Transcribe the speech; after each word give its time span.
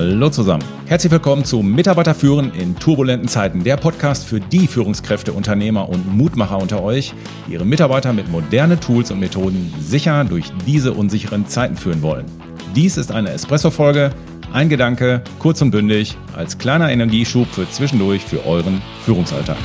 Hallo 0.00 0.30
zusammen. 0.30 0.64
Herzlich 0.86 1.12
willkommen 1.12 1.44
zu 1.44 1.60
Mitarbeiter 1.60 2.14
führen 2.14 2.54
in 2.54 2.74
turbulenten 2.74 3.28
Zeiten, 3.28 3.64
der 3.64 3.76
Podcast 3.76 4.24
für 4.24 4.40
die 4.40 4.66
Führungskräfte, 4.66 5.34
Unternehmer 5.34 5.90
und 5.90 6.10
Mutmacher 6.16 6.56
unter 6.56 6.82
euch, 6.82 7.12
die 7.46 7.52
ihre 7.52 7.66
Mitarbeiter 7.66 8.14
mit 8.14 8.30
modernen 8.30 8.80
Tools 8.80 9.10
und 9.10 9.20
Methoden 9.20 9.74
sicher 9.78 10.24
durch 10.24 10.50
diese 10.66 10.94
unsicheren 10.94 11.46
Zeiten 11.48 11.76
führen 11.76 12.00
wollen. 12.00 12.24
Dies 12.74 12.96
ist 12.96 13.12
eine 13.12 13.28
Espresso-Folge, 13.28 14.12
ein 14.54 14.70
Gedanke, 14.70 15.22
kurz 15.38 15.60
und 15.60 15.70
bündig, 15.70 16.16
als 16.34 16.56
kleiner 16.56 16.90
Energieschub 16.90 17.46
für 17.48 17.68
zwischendurch 17.68 18.22
für 18.24 18.46
euren 18.46 18.80
Führungsalltag. 19.04 19.58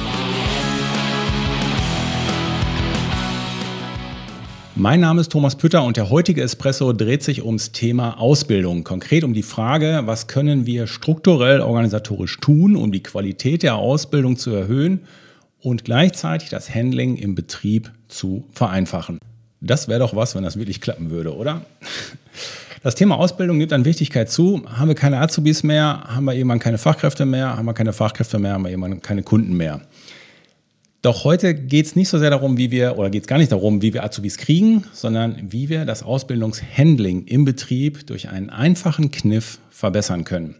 Mein 4.77 4.99
Name 4.99 5.21
ist 5.21 5.31
Thomas 5.31 5.55
Pütter 5.55 5.83
und 5.83 5.95
der 5.95 6.09
heutige 6.09 6.41
Espresso 6.41 6.91
dreht 6.91 7.23
sich 7.23 7.45
ums 7.45 7.71
Thema 7.71 8.19
Ausbildung. 8.19 8.83
Konkret 8.83 9.23
um 9.23 9.33
die 9.33 9.41
Frage, 9.41 10.01
was 10.03 10.27
können 10.27 10.65
wir 10.65 10.85
strukturell 10.85 11.61
organisatorisch 11.61 12.37
tun, 12.41 12.75
um 12.75 12.91
die 12.91 13.01
Qualität 13.01 13.63
der 13.63 13.75
Ausbildung 13.75 14.35
zu 14.35 14.51
erhöhen 14.51 14.99
und 15.61 15.85
gleichzeitig 15.85 16.49
das 16.49 16.75
Handling 16.75 17.15
im 17.15 17.35
Betrieb 17.35 17.89
zu 18.09 18.49
vereinfachen. 18.51 19.17
Das 19.61 19.87
wäre 19.87 20.01
doch 20.01 20.13
was, 20.13 20.35
wenn 20.35 20.43
das 20.43 20.59
wirklich 20.59 20.81
klappen 20.81 21.09
würde, 21.09 21.33
oder? 21.33 21.61
Das 22.83 22.95
Thema 22.95 23.17
Ausbildung 23.17 23.57
nimmt 23.57 23.71
an 23.71 23.85
Wichtigkeit 23.85 24.29
zu. 24.29 24.61
Haben 24.77 24.89
wir 24.89 24.95
keine 24.95 25.21
Azubis 25.21 25.63
mehr, 25.63 26.03
haben 26.05 26.25
wir 26.25 26.33
irgendwann 26.33 26.59
keine 26.59 26.77
Fachkräfte 26.79 27.25
mehr, 27.25 27.55
haben 27.55 27.65
wir 27.65 27.73
keine 27.73 27.93
Fachkräfte 27.93 28.39
mehr, 28.39 28.51
haben 28.51 28.63
wir 28.63 28.71
irgendwann 28.71 29.01
keine 29.01 29.23
Kunden 29.23 29.55
mehr. 29.55 29.79
Doch 31.05 31.23
heute 31.23 31.53
geht 31.53 31.85
es 31.85 31.95
nicht 31.95 32.09
so 32.09 32.17
sehr 32.17 32.31
darum, 32.31 32.57
wie 32.57 32.71
wir, 32.71 32.97
oder 32.97 33.11
geht 33.11 33.21
es 33.21 33.27
gar 33.27 33.37
nicht 33.37 33.51
darum, 33.51 33.83
wie 33.83 33.93
wir 33.93 34.03
Azubis 34.03 34.37
kriegen, 34.37 34.85
sondern 34.91 35.39
wie 35.51 35.69
wir 35.69 35.85
das 35.85 36.01
Ausbildungshandling 36.01 37.27
im 37.27 37.45
Betrieb 37.45 38.07
durch 38.07 38.29
einen 38.29 38.49
einfachen 38.49 39.11
Kniff 39.11 39.59
verbessern 39.69 40.23
können. 40.23 40.55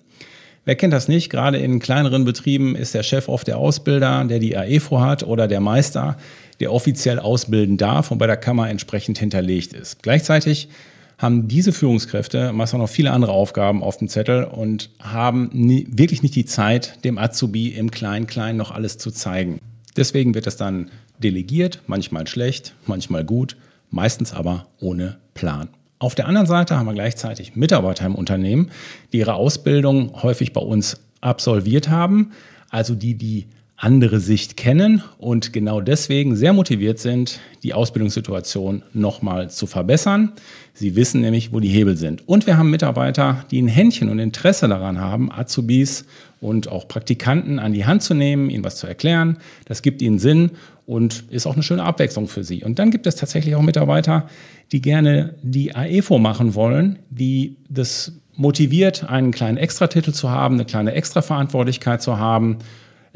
Wer 0.64 0.76
kennt 0.76 0.94
das 0.94 1.08
nicht? 1.08 1.32
Gerade 1.32 1.58
in 1.58 1.80
kleineren 1.80 2.26
Betrieben 2.26 2.76
ist 2.76 2.94
der 2.94 3.02
Chef 3.02 3.28
oft 3.28 3.48
der 3.48 3.58
Ausbilder, 3.58 4.24
der 4.26 4.38
die 4.38 4.56
AEFO 4.56 5.00
hat 5.00 5.24
oder 5.24 5.48
der 5.48 5.62
Meister, 5.62 6.16
der 6.60 6.72
offiziell 6.72 7.18
ausbilden 7.18 7.78
darf 7.78 8.12
und 8.12 8.20
bei 8.20 8.28
der 8.28 8.38
Kammer 8.38 8.70
entsprechend 8.70 9.18
hinterlegt 9.18 9.74
ist. 9.74 10.04
Gleichzeitig 10.04 10.70
haben 11.18 11.48
diese 11.48 11.72
Führungskräfte 11.72 12.54
meist 12.54 12.76
auch 12.76 12.78
noch 12.78 12.90
viele 12.90 13.10
andere 13.10 13.32
Aufgaben 13.32 13.82
auf 13.82 13.98
dem 13.98 14.10
Zettel 14.10 14.44
und 14.44 14.92
haben 15.00 15.50
nie, 15.54 15.88
wirklich 15.90 16.22
nicht 16.22 16.36
die 16.36 16.46
Zeit, 16.46 17.04
dem 17.04 17.18
Azubi 17.18 17.70
im 17.70 17.90
Klein-Klein 17.90 18.56
noch 18.58 18.70
alles 18.70 19.00
zu 19.00 19.10
zeigen. 19.10 19.60
Deswegen 19.96 20.34
wird 20.36 20.48
es 20.48 20.58
dann 20.58 20.90
delegiert, 21.20 21.82
manchmal 21.88 22.28
schlecht, 22.28 22.74
manchmal 22.86 23.24
gut, 23.24 23.56
meistens 23.90 24.34
aber 24.34 24.68
ohne 24.80 25.18
Plan. 25.34 25.70
Auf 26.00 26.16
der 26.16 26.28
anderen 26.28 26.48
Seite 26.48 26.78
haben 26.78 26.88
wir 26.88 26.94
gleichzeitig 26.94 27.56
Mitarbeiter 27.56 28.06
im 28.06 28.16
Unternehmen, 28.16 28.70
die 29.14 29.20
ihre 29.20 29.36
Ausbildung 29.36 30.22
häufig 30.24 30.52
bei 30.52 30.62
uns 30.62 31.00
absolviert 31.22 31.90
haben, 31.90 32.32
also 32.70 32.96
die 32.96 33.16
die 33.16 33.48
andere 33.78 34.22
Sicht 34.22 34.56
kennen 34.56 35.04
und 35.18 35.52
genau 35.52 35.82
deswegen 35.82 36.38
sehr 36.38 36.54
motiviert 36.54 36.98
sind, 36.98 37.40
die 37.62 37.74
Ausbildungssituation 37.74 38.84
nochmal 38.94 39.50
zu 39.50 39.68
verbessern. 39.68 40.32
Sie 40.74 40.96
wissen 40.96 41.22
nämlich, 41.22 41.52
wo 41.52 41.60
die 41.60 41.68
Hebel 41.68 41.98
sind. 41.98 42.26
Und 42.28 42.48
wir 42.48 42.58
haben 42.58 42.70
Mitarbeiter, 42.70 43.46
die 43.52 43.62
ein 43.62 43.68
Händchen 43.68 44.10
und 44.10 44.20
Interesse 44.20 44.70
daran 44.70 45.00
haben, 45.02 45.30
Azubis 45.30 46.06
und 46.40 46.70
auch 46.70 46.88
Praktikanten 46.88 47.60
an 47.60 47.74
die 47.74 47.86
Hand 47.86 48.02
zu 48.02 48.14
nehmen, 48.14 48.50
ihnen 48.50 48.64
was 48.64 48.78
zu 48.78 48.88
erklären. 48.88 49.38
Das 49.66 49.82
gibt 49.82 50.02
ihnen 50.02 50.20
Sinn 50.20 50.52
und 50.86 51.26
ist 51.30 51.46
auch 51.46 51.56
eine 51.56 51.64
schöne 51.64 51.84
Abwechslung 51.84 52.30
für 52.30 52.46
sie. 52.46 52.64
Und 52.64 52.80
dann 52.80 52.92
gibt 52.92 53.08
es 53.08 53.16
tatsächlich 53.16 53.56
auch 53.56 53.62
Mitarbeiter, 53.62 54.30
die 54.72 54.82
gerne 54.82 55.36
die 55.44 55.76
AEFO 55.76 56.18
machen 56.18 56.56
wollen, 56.56 57.00
die 57.10 57.58
das 57.68 58.14
motiviert, 58.36 59.10
einen 59.10 59.32
kleinen 59.32 59.58
Extratitel 59.58 60.14
zu 60.14 60.30
haben, 60.30 60.56
eine 60.56 60.66
kleine 60.66 60.94
Extraverantwortlichkeit 60.94 62.02
zu 62.02 62.20
haben 62.20 62.60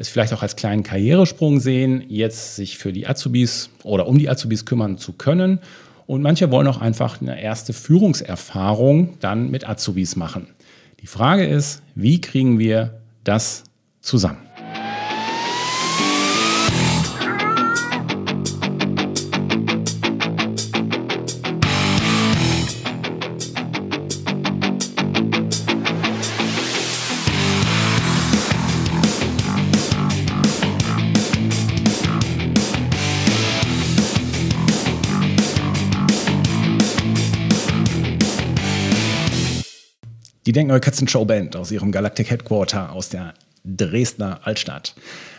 es 0.00 0.08
vielleicht 0.08 0.32
auch 0.32 0.42
als 0.42 0.56
kleinen 0.56 0.82
Karrieresprung 0.82 1.60
sehen, 1.60 2.02
jetzt 2.08 2.56
sich 2.56 2.78
für 2.78 2.90
die 2.90 3.06
Azubis 3.06 3.68
oder 3.82 4.06
um 4.06 4.18
die 4.18 4.30
Azubis 4.30 4.64
kümmern 4.64 4.96
zu 4.96 5.12
können. 5.12 5.58
Und 6.06 6.22
manche 6.22 6.50
wollen 6.50 6.66
auch 6.66 6.80
einfach 6.80 7.20
eine 7.20 7.40
erste 7.40 7.74
Führungserfahrung 7.74 9.18
dann 9.20 9.50
mit 9.50 9.68
Azubis 9.68 10.16
machen. 10.16 10.48
Die 11.00 11.06
Frage 11.06 11.46
ist, 11.46 11.82
wie 11.94 12.20
kriegen 12.20 12.58
wir 12.58 13.02
das 13.24 13.64
zusammen? 14.00 14.49
Die 40.46 40.52
Denkneue 40.52 40.80
Katzenshow 40.80 41.26
Band 41.26 41.54
aus 41.54 41.70
ihrem 41.70 41.92
Galactic 41.92 42.30
Headquarter 42.30 42.92
aus 42.92 43.10
der 43.10 43.34
Dresdner 43.64 44.40
Altstadt. 44.44 44.94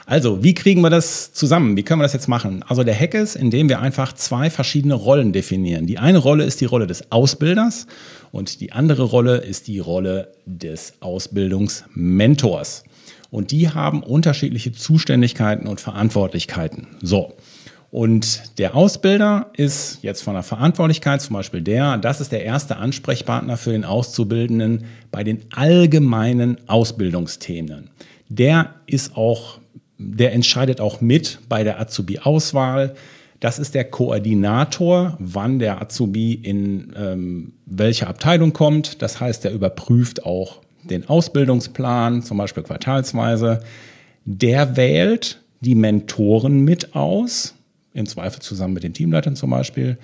Also, 0.05 0.43
wie 0.43 0.53
kriegen 0.53 0.81
wir 0.81 0.91
das 0.91 1.33
zusammen? 1.33 1.75
Wie 1.75 1.83
können 1.83 2.01
wir 2.01 2.03
das 2.03 2.13
jetzt 2.13 2.27
machen? 2.27 2.63
Also, 2.67 2.83
der 2.83 2.93
Hack 2.93 3.15
ist, 3.15 3.35
indem 3.35 3.67
wir 3.67 3.79
einfach 3.79 4.13
zwei 4.13 4.51
verschiedene 4.51 4.93
Rollen 4.93 5.33
definieren. 5.33 5.87
Die 5.87 5.97
eine 5.97 6.19
Rolle 6.19 6.43
ist 6.43 6.61
die 6.61 6.65
Rolle 6.65 6.85
des 6.85 7.11
Ausbilders 7.11 7.87
und 8.31 8.61
die 8.61 8.73
andere 8.73 9.03
Rolle 9.03 9.37
ist 9.37 9.67
die 9.67 9.79
Rolle 9.79 10.33
des 10.45 10.93
Ausbildungsmentors. 10.99 12.83
Und 13.31 13.51
die 13.51 13.69
haben 13.69 14.03
unterschiedliche 14.03 14.71
Zuständigkeiten 14.71 15.67
und 15.67 15.81
Verantwortlichkeiten. 15.81 16.87
So. 17.01 17.33
Und 17.91 18.57
der 18.57 18.73
Ausbilder 18.73 19.51
ist 19.53 19.99
jetzt 20.01 20.23
von 20.23 20.33
der 20.33 20.43
Verantwortlichkeit 20.43 21.21
zum 21.21 21.33
Beispiel 21.33 21.61
der, 21.61 21.97
das 21.97 22.21
ist 22.21 22.31
der 22.31 22.45
erste 22.45 22.77
Ansprechpartner 22.77 23.57
für 23.57 23.73
den 23.73 23.83
Auszubildenden 23.83 24.85
bei 25.11 25.25
den 25.25 25.41
allgemeinen 25.53 26.57
Ausbildungsthemen. 26.67 27.89
Der 28.29 28.75
ist 28.85 29.17
auch, 29.17 29.59
der 29.97 30.31
entscheidet 30.31 30.79
auch 30.79 31.01
mit 31.01 31.39
bei 31.49 31.65
der 31.65 31.81
Azubi-Auswahl. 31.81 32.95
Das 33.41 33.59
ist 33.59 33.75
der 33.75 33.83
Koordinator, 33.83 35.17
wann 35.19 35.59
der 35.59 35.81
Azubi 35.81 36.33
in 36.33 36.93
ähm, 36.95 37.53
welche 37.65 38.07
Abteilung 38.07 38.53
kommt. 38.53 39.01
Das 39.01 39.19
heißt, 39.19 39.43
der 39.43 39.51
überprüft 39.51 40.25
auch 40.25 40.61
den 40.83 41.09
Ausbildungsplan, 41.09 42.23
zum 42.23 42.37
Beispiel 42.37 42.63
quartalsweise. 42.63 43.59
Der 44.23 44.77
wählt 44.77 45.41
die 45.59 45.75
Mentoren 45.75 46.61
mit 46.61 46.95
aus 46.95 47.55
im 47.93 48.05
Zweifel 48.05 48.41
zusammen 48.41 48.73
mit 48.73 48.83
den 48.83 48.93
Teamleitern 48.93 49.35
zum 49.35 49.49
Beispiel, 49.49 49.97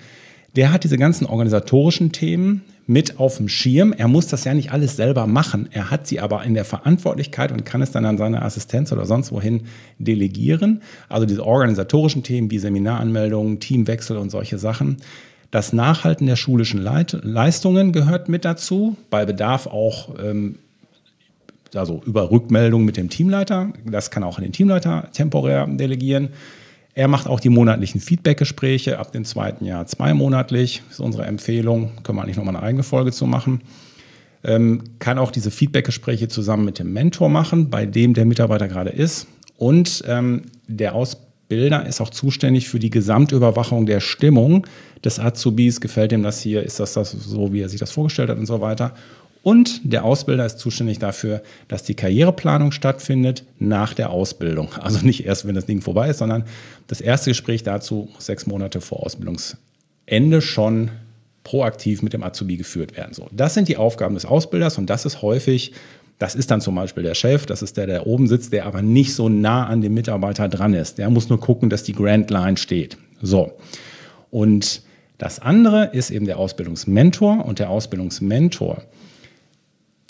der 0.56 0.72
hat 0.72 0.84
diese 0.84 0.98
ganzen 0.98 1.26
organisatorischen 1.26 2.12
Themen 2.12 2.62
mit 2.86 3.18
auf 3.18 3.36
dem 3.36 3.48
Schirm. 3.48 3.92
Er 3.92 4.08
muss 4.08 4.28
das 4.28 4.44
ja 4.44 4.54
nicht 4.54 4.72
alles 4.72 4.96
selber 4.96 5.26
machen. 5.26 5.68
Er 5.70 5.90
hat 5.90 6.06
sie 6.06 6.20
aber 6.20 6.42
in 6.44 6.54
der 6.54 6.64
Verantwortlichkeit 6.64 7.52
und 7.52 7.66
kann 7.66 7.82
es 7.82 7.90
dann 7.90 8.06
an 8.06 8.16
seine 8.16 8.42
Assistenz 8.42 8.90
oder 8.90 9.04
sonst 9.04 9.30
wohin 9.30 9.64
delegieren. 9.98 10.80
Also 11.08 11.26
diese 11.26 11.44
organisatorischen 11.44 12.22
Themen 12.22 12.50
wie 12.50 12.58
Seminaranmeldungen, 12.58 13.60
Teamwechsel 13.60 14.16
und 14.16 14.30
solche 14.30 14.58
Sachen. 14.58 14.96
Das 15.50 15.72
Nachhalten 15.72 16.26
der 16.26 16.36
schulischen 16.36 16.80
Leit 16.80 17.18
Leistungen 17.22 17.92
gehört 17.92 18.30
mit 18.30 18.44
dazu. 18.46 18.96
Bei 19.10 19.26
Bedarf 19.26 19.66
auch 19.66 20.14
ähm, 20.18 20.56
also 21.74 22.02
über 22.06 22.30
Rückmeldung 22.30 22.84
mit 22.84 22.96
dem 22.96 23.10
Teamleiter. 23.10 23.72
Das 23.84 24.10
kann 24.10 24.24
auch 24.24 24.38
an 24.38 24.44
den 24.44 24.52
Teamleiter 24.52 25.08
temporär 25.12 25.66
delegieren. 25.66 26.30
Er 26.98 27.06
macht 27.06 27.28
auch 27.28 27.38
die 27.38 27.48
monatlichen 27.48 28.00
Feedbackgespräche 28.00 28.98
ab 28.98 29.12
dem 29.12 29.24
zweiten 29.24 29.64
Jahr 29.64 29.86
zweimonatlich. 29.86 30.82
Ist 30.90 30.98
unsere 30.98 31.26
Empfehlung. 31.26 31.92
Können 32.02 32.18
wir 32.18 32.24
eigentlich 32.24 32.38
nochmal 32.38 32.56
eine 32.56 32.64
eigene 32.64 32.82
Folge 32.82 33.12
zu 33.12 33.24
machen. 33.24 33.60
Ähm, 34.42 34.82
kann 34.98 35.16
auch 35.16 35.30
diese 35.30 35.52
Feedbackgespräche 35.52 36.26
zusammen 36.26 36.64
mit 36.64 36.80
dem 36.80 36.92
Mentor 36.92 37.28
machen, 37.28 37.70
bei 37.70 37.86
dem 37.86 38.14
der 38.14 38.24
Mitarbeiter 38.24 38.66
gerade 38.66 38.90
ist. 38.90 39.28
Und 39.56 40.02
ähm, 40.08 40.46
der 40.66 40.96
Ausbilder 40.96 41.86
ist 41.86 42.00
auch 42.00 42.10
zuständig 42.10 42.68
für 42.68 42.80
die 42.80 42.90
Gesamtüberwachung 42.90 43.86
der 43.86 44.00
Stimmung 44.00 44.66
des 45.04 45.20
Azubis. 45.20 45.80
Gefällt 45.80 46.10
ihm 46.10 46.24
das 46.24 46.40
hier? 46.40 46.64
Ist 46.64 46.80
das, 46.80 46.94
das 46.94 47.12
so, 47.12 47.52
wie 47.52 47.60
er 47.60 47.68
sich 47.68 47.78
das 47.78 47.92
vorgestellt 47.92 48.28
hat 48.28 48.38
und 48.38 48.46
so 48.46 48.60
weiter? 48.60 48.92
Und 49.42 49.80
der 49.84 50.04
Ausbilder 50.04 50.44
ist 50.44 50.58
zuständig 50.58 50.98
dafür, 50.98 51.42
dass 51.68 51.82
die 51.82 51.94
Karriereplanung 51.94 52.72
stattfindet 52.72 53.44
nach 53.58 53.94
der 53.94 54.10
Ausbildung. 54.10 54.70
Also 54.80 55.04
nicht 55.06 55.24
erst, 55.24 55.46
wenn 55.46 55.54
das 55.54 55.66
Ding 55.66 55.80
vorbei 55.80 56.10
ist, 56.10 56.18
sondern 56.18 56.44
das 56.86 57.00
erste 57.00 57.30
Gespräch 57.30 57.62
dazu 57.62 58.08
muss 58.14 58.26
sechs 58.26 58.46
Monate 58.46 58.80
vor 58.80 59.04
Ausbildungsende 59.04 60.40
schon 60.40 60.90
proaktiv 61.44 62.02
mit 62.02 62.12
dem 62.12 62.22
Azubi 62.22 62.56
geführt 62.56 62.96
werden. 62.96 63.14
So, 63.14 63.28
das 63.32 63.54
sind 63.54 63.68
die 63.68 63.76
Aufgaben 63.76 64.14
des 64.14 64.26
Ausbilders 64.26 64.76
und 64.76 64.90
das 64.90 65.06
ist 65.06 65.22
häufig, 65.22 65.72
das 66.18 66.34
ist 66.34 66.50
dann 66.50 66.60
zum 66.60 66.74
Beispiel 66.74 67.02
der 67.02 67.14
Chef, 67.14 67.46
das 67.46 67.62
ist 67.62 67.76
der, 67.76 67.86
der 67.86 68.06
oben 68.06 68.26
sitzt, 68.26 68.52
der 68.52 68.66
aber 68.66 68.82
nicht 68.82 69.14
so 69.14 69.28
nah 69.28 69.66
an 69.66 69.80
dem 69.80 69.94
Mitarbeiter 69.94 70.48
dran 70.48 70.74
ist. 70.74 70.98
Der 70.98 71.08
muss 71.08 71.28
nur 71.28 71.40
gucken, 71.40 71.70
dass 71.70 71.84
die 71.84 71.94
Grand 71.94 72.30
Line 72.30 72.56
steht. 72.56 72.98
So. 73.22 73.52
Und 74.30 74.82
das 75.16 75.38
andere 75.38 75.90
ist 75.92 76.10
eben 76.10 76.26
der 76.26 76.38
Ausbildungsmentor 76.38 77.44
und 77.46 77.60
der 77.60 77.70
Ausbildungsmentor 77.70 78.82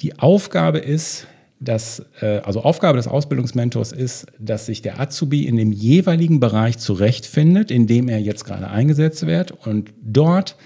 Die 0.00 0.18
Aufgabe 0.18 0.78
ist, 0.78 1.26
dass, 1.60 2.04
äh, 2.20 2.38
also 2.44 2.62
Aufgabe 2.62 2.98
des 2.98 3.08
Ausbildungsmentors 3.08 3.90
ist, 3.90 4.26
dass 4.38 4.66
sich 4.66 4.80
der 4.80 5.00
Azubi 5.00 5.44
in 5.44 5.56
dem 5.56 5.72
jeweiligen 5.72 6.38
Bereich 6.38 6.78
zurechtfindet, 6.78 7.72
in 7.72 7.88
dem 7.88 8.08
er 8.08 8.20
jetzt 8.20 8.44
gerade 8.44 8.68
eingesetzt 8.68 9.26
wird 9.26 9.50
und 9.66 9.92
dort 10.00 10.56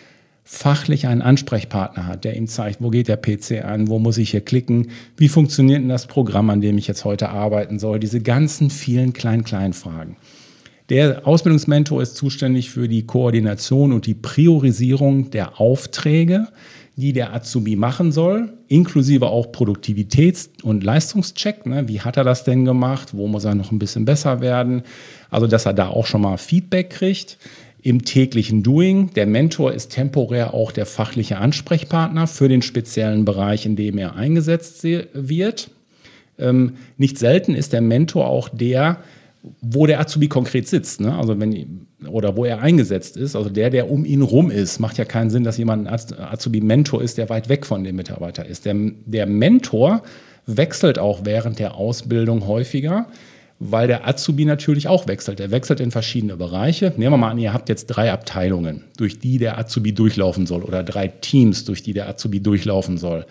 fachlich 0.44 1.06
einen 1.06 1.23
Ansprechpartner 1.23 2.06
hat, 2.06 2.25
der 2.25 2.37
ihm 2.37 2.46
zeigt, 2.46 2.82
wo 2.82 2.90
geht 2.90 3.08
der 3.08 3.17
PC 3.17 3.64
an, 3.64 3.88
wo 3.88 3.99
muss 3.99 4.19
ich 4.19 4.32
hier 4.32 4.43
klicken, 4.43 4.90
wie 5.17 5.29
funktioniert 5.29 5.81
denn 5.81 5.88
das 5.88 6.08
Programm, 6.08 6.50
an 6.50 6.61
dem 6.61 6.76
ich 6.76 6.87
jetzt 6.87 7.06
heute 7.06 7.31
arbeiten 7.31 7.78
soll, 7.78 8.00
diese 8.00 8.20
ganzen 8.20 8.69
vielen 8.69 9.14
kleinen-kleinen 9.14 9.73
Fragen. 9.73 10.17
Der 10.90 11.26
Ausbildungsmentor 11.26 12.02
ist 12.02 12.17
zuständig 12.17 12.69
für 12.69 12.87
die 12.87 13.06
Koordination 13.06 13.93
und 13.93 14.05
die 14.05 14.14
Priorisierung 14.14 15.31
der 15.31 15.58
Aufträge, 15.58 16.49
die 16.96 17.12
der 17.12 17.32
Azubi 17.32 17.76
machen 17.76 18.12
soll, 18.12 18.52
inklusive 18.68 19.28
auch 19.28 19.46
Produktivitäts- 19.46 20.50
und 20.62 20.84
Leistungscheck. 20.84 21.64
Ne? 21.66 21.88
Wie 21.88 22.00
hat 22.00 22.16
er 22.16 22.24
das 22.24 22.44
denn 22.44 22.64
gemacht? 22.64 23.16
Wo 23.16 23.28
muss 23.28 23.44
er 23.44 23.54
noch 23.54 23.72
ein 23.72 23.78
bisschen 23.78 24.04
besser 24.04 24.40
werden? 24.40 24.82
Also, 25.30 25.46
dass 25.46 25.64
er 25.64 25.72
da 25.72 25.88
auch 25.88 26.06
schon 26.06 26.20
mal 26.20 26.36
Feedback 26.36 26.90
kriegt 26.90 27.38
im 27.82 28.04
täglichen 28.04 28.62
Doing. 28.62 29.10
Der 29.14 29.26
Mentor 29.26 29.72
ist 29.72 29.90
temporär 29.90 30.54
auch 30.54 30.70
der 30.70 30.86
fachliche 30.86 31.38
Ansprechpartner 31.38 32.26
für 32.26 32.48
den 32.48 32.62
speziellen 32.62 33.24
Bereich, 33.24 33.66
in 33.66 33.74
dem 33.74 33.98
er 33.98 34.14
eingesetzt 34.14 34.84
wird. 34.84 35.70
Ähm, 36.38 36.74
nicht 36.96 37.18
selten 37.18 37.54
ist 37.54 37.72
der 37.72 37.80
Mentor 37.80 38.26
auch 38.26 38.48
der, 38.48 38.98
wo 39.60 39.86
der 39.86 40.00
Azubi 40.00 40.28
konkret 40.28 40.68
sitzt, 40.68 41.00
ne? 41.00 41.16
also 41.16 41.38
wenn 41.40 41.86
oder 42.06 42.37
wo 42.37 42.44
er 42.44 42.60
eingesetzt 42.60 43.16
ist, 43.16 43.37
also 43.37 43.50
der, 43.50 43.70
der 43.70 43.90
um 43.90 44.04
ihn 44.04 44.22
rum 44.22 44.50
ist, 44.50 44.78
macht 44.78 44.99
ja 44.99 45.04
keinen 45.04 45.31
Sinn, 45.31 45.44
dass 45.44 45.58
jemand 45.58 45.87
ein 45.87 45.94
Azubi-Mentor 46.19 47.02
ist, 47.02 47.19
der 47.19 47.28
weit 47.28 47.49
weg 47.49 47.66
von 47.66 47.84
dem 47.84 47.96
Mitarbeiter 47.96 48.46
ist. 48.46 48.64
Der, 48.64 48.75
der 49.06 49.26
Mentor 49.26 50.02
wechselt 50.46 50.99
auch 50.99 51.20
während 51.25 51.58
der 51.58 51.75
Ausbildung 51.76 52.46
häufiger, 52.46 53.06
weil 53.58 53.87
der 53.87 54.08
Azubi 54.08 54.44
natürlich 54.44 54.88
auch 54.88 55.06
wechselt. 55.06 55.38
Er 55.38 55.50
wechselt 55.52 55.78
in 55.78 55.93
verschiedene 55.93 56.37
Bereiche. 56.37 56.93
Nehmen 56.96 57.12
wir 57.12 57.19
mal 57.19 57.31
an, 57.31 57.38
ihr 57.38 57.52
habt 57.52 57.69
jetzt 57.69 57.87
drei 57.87 58.10
Abteilungen, 58.10 58.84
durch 58.96 59.20
die 59.20 59.38
der 59.38 59.58
Azubi 59.58 59.93
durchlaufen 59.93 60.46
soll 60.46 60.62
oder 60.62 60.82
drei 60.82 61.08
Teams, 61.08 61.64
durch 61.64 61.82
die 61.82 61.93
der 61.93 62.08
Azubi 62.08 62.40
durchlaufen 62.40 62.99
soll. 62.99 63.25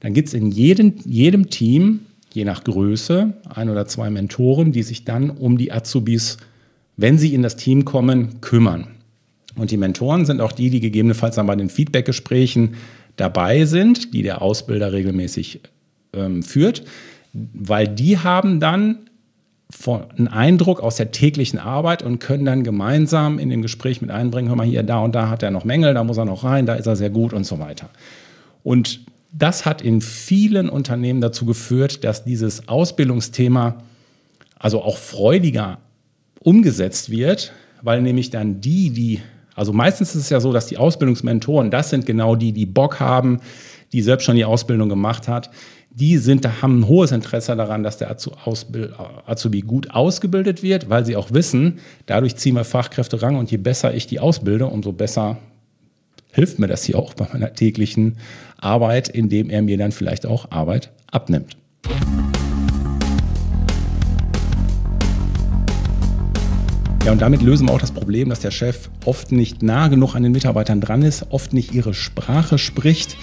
Dann 0.00 0.14
gibt 0.14 0.28
es 0.28 0.34
in 0.34 0.50
jedem, 0.50 0.94
jedem 1.04 1.50
Team 1.50 2.00
je 2.34 2.44
nach 2.44 2.64
Größe 2.64 3.34
ein 3.48 3.68
oder 3.68 3.86
zwei 3.86 4.10
Mentoren, 4.10 4.72
die 4.72 4.82
sich 4.82 5.04
dann 5.04 5.30
um 5.30 5.58
die 5.58 5.72
Azubis, 5.72 6.38
wenn 6.96 7.18
sie 7.18 7.34
in 7.34 7.42
das 7.42 7.56
Team 7.56 7.84
kommen, 7.84 8.40
kümmern. 8.40 8.88
Und 9.56 9.70
die 9.70 9.76
Mentoren 9.76 10.24
sind 10.24 10.40
auch 10.40 10.52
die, 10.52 10.70
die 10.70 10.80
gegebenenfalls 10.80 11.36
dann 11.36 11.46
bei 11.46 11.56
den 11.56 11.68
Feedbackgesprächen 11.68 12.74
dabei 13.16 13.64
sind, 13.66 14.14
die 14.14 14.22
der 14.22 14.40
Ausbilder 14.40 14.92
regelmäßig 14.92 15.60
ähm, 16.14 16.42
führt, 16.42 16.84
weil 17.32 17.88
die 17.88 18.18
haben 18.18 18.60
dann 18.60 19.10
einen 19.86 20.28
Eindruck 20.28 20.80
aus 20.80 20.96
der 20.96 21.12
täglichen 21.12 21.58
Arbeit 21.58 22.02
und 22.02 22.18
können 22.18 22.44
dann 22.44 22.62
gemeinsam 22.62 23.38
in 23.38 23.48
dem 23.48 23.62
Gespräch 23.62 24.02
mit 24.02 24.10
einbringen, 24.10 24.48
hör 24.48 24.56
mal 24.56 24.66
hier, 24.66 24.82
da 24.82 25.00
und 25.00 25.14
da 25.14 25.30
hat 25.30 25.42
er 25.42 25.50
noch 25.50 25.64
Mängel, 25.64 25.94
da 25.94 26.04
muss 26.04 26.18
er 26.18 26.26
noch 26.26 26.44
rein, 26.44 26.66
da 26.66 26.74
ist 26.74 26.86
er 26.86 26.96
sehr 26.96 27.10
gut 27.10 27.32
und 27.32 27.44
so 27.44 27.58
weiter. 27.58 27.88
Und 28.62 29.00
das 29.32 29.64
hat 29.64 29.80
in 29.80 30.02
vielen 30.02 30.68
Unternehmen 30.68 31.22
dazu 31.22 31.46
geführt, 31.46 32.04
dass 32.04 32.24
dieses 32.24 32.68
Ausbildungsthema 32.68 33.76
also 34.58 34.82
auch 34.82 34.98
freudiger 34.98 35.78
umgesetzt 36.44 37.10
wird, 37.10 37.52
weil 37.82 38.02
nämlich 38.02 38.30
dann 38.30 38.60
die, 38.60 38.90
die, 38.90 39.20
also 39.54 39.72
meistens 39.72 40.14
ist 40.14 40.22
es 40.22 40.30
ja 40.30 40.40
so, 40.40 40.52
dass 40.52 40.66
die 40.66 40.78
Ausbildungsmentoren, 40.78 41.70
das 41.70 41.90
sind 41.90 42.06
genau 42.06 42.36
die, 42.36 42.52
die 42.52 42.66
Bock 42.66 43.00
haben, 43.00 43.40
die 43.92 44.02
selbst 44.02 44.24
schon 44.24 44.36
die 44.36 44.44
Ausbildung 44.44 44.88
gemacht 44.88 45.28
hat, 45.28 45.50
die 45.94 46.16
sind, 46.16 46.46
haben 46.62 46.80
ein 46.80 46.88
hohes 46.88 47.12
Interesse 47.12 47.54
daran, 47.54 47.82
dass 47.82 47.98
der 47.98 48.10
Azubi 48.10 49.60
gut 49.60 49.90
ausgebildet 49.90 50.62
wird, 50.62 50.88
weil 50.88 51.04
sie 51.04 51.16
auch 51.16 51.32
wissen, 51.32 51.80
dadurch 52.06 52.36
ziehen 52.36 52.54
wir 52.54 52.64
Fachkräfte 52.64 53.20
ran 53.20 53.36
und 53.36 53.50
je 53.50 53.58
besser 53.58 53.92
ich 53.92 54.06
die 54.06 54.18
ausbilde, 54.18 54.66
umso 54.66 54.92
besser 54.92 55.38
hilft 56.32 56.58
mir 56.58 56.66
das 56.66 56.84
hier 56.84 56.98
auch 56.98 57.12
bei 57.12 57.28
meiner 57.30 57.52
täglichen 57.52 58.16
Arbeit, 58.56 59.08
indem 59.08 59.50
er 59.50 59.60
mir 59.60 59.76
dann 59.76 59.92
vielleicht 59.92 60.24
auch 60.24 60.50
Arbeit 60.50 60.90
abnimmt. 61.10 61.56
Ja, 67.04 67.10
und 67.10 67.20
damit 67.20 67.42
lösen 67.42 67.66
wir 67.66 67.74
auch 67.74 67.80
das 67.80 67.90
Problem, 67.90 68.28
dass 68.28 68.38
der 68.38 68.52
Chef 68.52 68.88
oft 69.04 69.32
nicht 69.32 69.60
nah 69.60 69.88
genug 69.88 70.14
an 70.14 70.22
den 70.22 70.30
Mitarbeitern 70.30 70.80
dran 70.80 71.02
ist, 71.02 71.26
oft 71.30 71.52
nicht 71.52 71.74
ihre 71.74 71.94
Sprache 71.94 72.58
spricht 72.58 73.16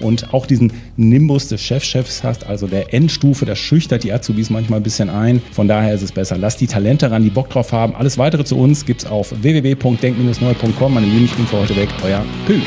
und 0.00 0.32
auch 0.32 0.46
diesen 0.46 0.72
Nimbus 0.96 1.48
des 1.48 1.60
Chefchefs 1.60 2.24
hast, 2.24 2.46
also 2.46 2.66
der 2.66 2.94
Endstufe, 2.94 3.44
das 3.44 3.58
schüchtert 3.58 4.04
die 4.04 4.12
Azubis 4.12 4.48
manchmal 4.48 4.80
ein 4.80 4.82
bisschen 4.82 5.10
ein. 5.10 5.42
Von 5.52 5.68
daher 5.68 5.94
ist 5.94 6.02
es 6.02 6.12
besser, 6.12 6.38
lass 6.38 6.56
die 6.56 6.66
Talente 6.66 7.10
ran, 7.10 7.24
die 7.24 7.30
Bock 7.30 7.50
drauf 7.50 7.72
haben. 7.72 7.94
Alles 7.94 8.16
weitere 8.16 8.44
zu 8.44 8.56
uns 8.56 8.86
gibt's 8.86 9.04
auf 9.04 9.34
www.denk-neu.com. 9.42 10.94
Meine 10.94 11.06
Lieben, 11.06 11.26
ich 11.26 11.34
bin 11.34 11.46
für 11.46 11.58
heute 11.58 11.76
weg. 11.76 11.90
Euer 12.04 12.24
Pü. 12.46 12.60